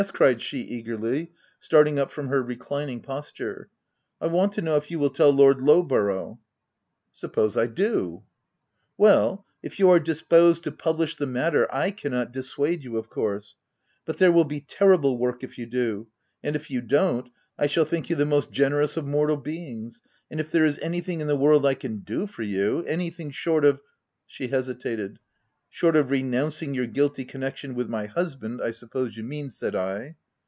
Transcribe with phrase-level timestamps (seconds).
[0.15, 3.69] cried she eagerly, starting up from her reclining posture."
[4.19, 6.39] I want to know if you will tell Lord Lowborough?""
[7.21, 8.23] Suppose I do?
[8.97, 13.57] Well, if you are disposed to publish the matter, / cannot dissuade you, of course—
[14.07, 16.07] but there will be terrible work if you do—
[16.43, 17.29] and if you don't,
[17.59, 21.21] I shall think you the most generous of mortal beings— and if there is anything
[21.21, 23.79] in the world I can do for you— anything short of
[24.25, 25.19] —"she hesitated.
[25.71, 29.49] u Short of renouncing your guilty connec tion with my husband, I suppose you mean,"
[29.49, 30.17] said I.